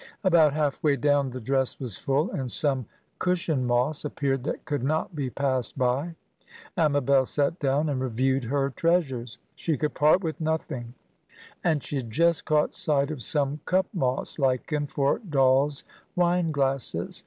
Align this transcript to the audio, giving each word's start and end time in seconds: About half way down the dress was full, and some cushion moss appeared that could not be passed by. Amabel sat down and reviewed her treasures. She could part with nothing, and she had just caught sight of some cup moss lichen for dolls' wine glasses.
About 0.23 0.53
half 0.55 0.81
way 0.81 0.95
down 0.95 1.29
the 1.29 1.39
dress 1.39 1.79
was 1.79 1.95
full, 1.95 2.31
and 2.31 2.51
some 2.51 2.87
cushion 3.19 3.67
moss 3.67 4.03
appeared 4.03 4.43
that 4.45 4.65
could 4.65 4.81
not 4.81 5.15
be 5.15 5.29
passed 5.29 5.77
by. 5.77 6.15
Amabel 6.75 7.23
sat 7.27 7.59
down 7.59 7.87
and 7.87 8.01
reviewed 8.01 8.45
her 8.45 8.71
treasures. 8.71 9.37
She 9.53 9.77
could 9.77 9.93
part 9.93 10.23
with 10.23 10.41
nothing, 10.41 10.95
and 11.63 11.83
she 11.83 11.97
had 11.97 12.09
just 12.09 12.45
caught 12.45 12.73
sight 12.73 13.11
of 13.11 13.21
some 13.21 13.59
cup 13.65 13.85
moss 13.93 14.39
lichen 14.39 14.87
for 14.87 15.19
dolls' 15.19 15.83
wine 16.15 16.51
glasses. 16.51 17.19